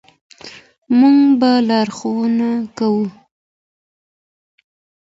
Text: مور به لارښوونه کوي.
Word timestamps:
مور 0.97 1.19
به 1.39 1.51
لارښوونه 1.67 2.49
کوي. 2.77 3.07